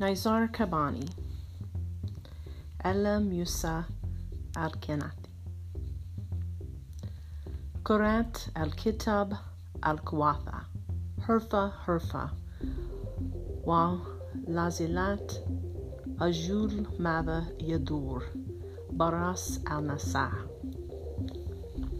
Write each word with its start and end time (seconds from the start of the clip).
Nizar 0.00 0.48
Qabbani 0.52 1.10
Ella 2.84 3.18
Musa 3.18 3.84
Al 4.56 4.70
Kenati 4.70 5.26
Qurat 7.82 8.48
Al 8.54 8.70
Kitab 8.70 9.34
Al 9.82 9.98
Kwatha 9.98 10.66
Herfa 11.26 11.72
Herfa 11.84 12.30
Wa 13.64 13.98
Lazilat 14.48 15.40
Ajul 16.20 16.86
Mava 17.00 17.48
Yadur. 17.60 18.22
Baras 18.92 19.58
Al 19.66 19.82
Nasa 19.82 20.32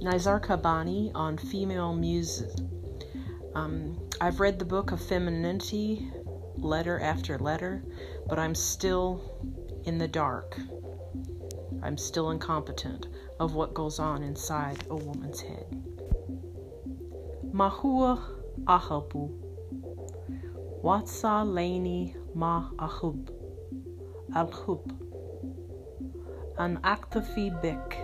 Nizar 0.00 0.40
Qabbani 0.40 1.12
on 1.14 1.36
female 1.36 1.94
muses. 1.94 2.58
Um, 3.54 3.98
I've 4.18 4.40
read 4.40 4.58
the 4.58 4.64
book 4.64 4.92
of 4.92 5.00
femininity 5.02 6.10
letter 6.56 7.00
after 7.00 7.38
letter, 7.38 7.82
but 8.28 8.38
I'm 8.38 8.54
still 8.54 9.20
in 9.84 9.98
the 9.98 10.08
dark. 10.08 10.58
I'm 11.82 11.98
still 11.98 12.30
incompetent 12.30 13.08
of 13.40 13.54
what 13.54 13.74
goes 13.74 13.98
on 13.98 14.22
inside 14.22 14.84
a 14.88 14.96
woman's 14.96 15.40
head. 15.40 15.82
Mahua 17.52 18.22
ahabu. 18.64 19.30
Watsa 20.82 21.44
lani 21.44 22.16
ma 22.34 22.70
ahub. 22.76 23.28
Alhub. 24.34 24.90
An 26.58 26.78
aktafi 26.78 27.50
bik. 27.62 27.98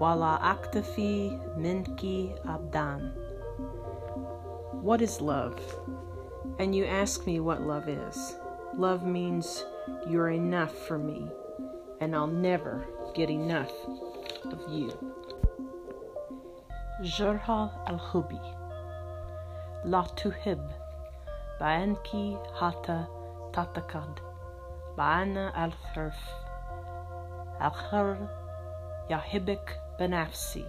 Wala 0.00 0.38
aktafi 0.42 1.38
minki 1.58 2.34
abdan. 2.46 3.12
What 4.82 5.02
is 5.02 5.20
love? 5.20 5.60
And 6.58 6.74
you 6.74 6.84
ask 6.84 7.26
me 7.26 7.40
what 7.40 7.62
love 7.62 7.88
is. 7.88 8.36
Love 8.76 9.04
means 9.04 9.64
you're 10.08 10.30
enough 10.30 10.74
for 10.86 10.98
me, 10.98 11.28
and 12.00 12.14
I'll 12.14 12.26
never 12.26 12.86
get 13.14 13.30
enough 13.30 13.72
of 14.44 14.60
you. 14.68 14.92
Jurha 17.02 17.70
al 17.88 17.98
Hubi 17.98 18.40
La 19.84 20.04
Tuhib 20.04 20.60
Ba'anki 21.60 22.38
Hata 22.54 23.08
Tatakad 23.52 24.18
Ba'ana 24.96 25.52
al 25.56 25.72
Hirf 25.94 26.14
Al 27.60 27.70
Khar 27.70 28.30
Yahibik 29.10 29.74
Benafsi 29.98 30.64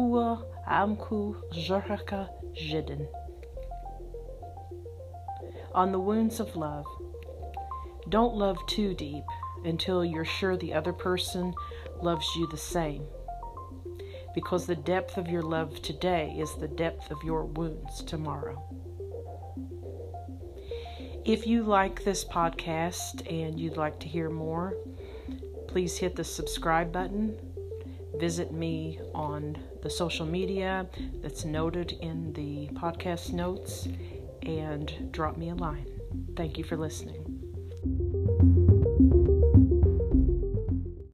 Hua 0.00 0.42
Amku 0.66 1.36
Jidden. 2.54 3.06
On 5.74 5.92
the 5.92 6.00
wounds 6.00 6.40
of 6.40 6.56
love. 6.56 6.86
Don't 8.08 8.34
love 8.34 8.56
too 8.66 8.94
deep 8.94 9.24
until 9.62 10.02
you're 10.02 10.24
sure 10.24 10.56
the 10.56 10.72
other 10.72 10.94
person 10.94 11.52
loves 12.00 12.26
you 12.34 12.48
the 12.48 12.56
same. 12.56 13.04
Because 14.34 14.64
the 14.64 14.74
depth 14.74 15.18
of 15.18 15.28
your 15.28 15.42
love 15.42 15.82
today 15.82 16.34
is 16.38 16.54
the 16.54 16.68
depth 16.68 17.10
of 17.10 17.22
your 17.22 17.44
wounds 17.44 18.02
tomorrow. 18.02 18.58
If 21.26 21.46
you 21.46 21.62
like 21.62 22.04
this 22.04 22.24
podcast 22.24 23.30
and 23.30 23.60
you'd 23.60 23.76
like 23.76 24.00
to 24.00 24.08
hear 24.08 24.30
more, 24.30 24.76
please 25.68 25.98
hit 25.98 26.16
the 26.16 26.24
subscribe 26.24 26.90
button. 26.90 27.49
Visit 28.18 28.52
me 28.52 29.00
on 29.14 29.58
the 29.82 29.90
social 29.90 30.26
media 30.26 30.86
that's 31.22 31.44
noted 31.44 31.92
in 32.00 32.32
the 32.32 32.68
podcast 32.74 33.32
notes 33.32 33.88
and 34.42 35.12
drop 35.12 35.36
me 35.36 35.50
a 35.50 35.54
line. 35.54 35.86
Thank 36.36 36.58
you 36.58 36.64
for 36.64 36.76
listening. 36.76 37.29